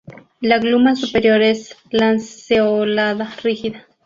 La 0.39 0.57
gluma 0.57 0.95
superior 0.95 1.43
es 1.43 1.77
lanceolada, 1.91 3.31
rígida. 3.43 3.85